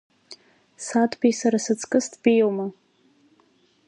[0.85, 2.65] Саҭбеи сара саҵкыс дбеиоума?!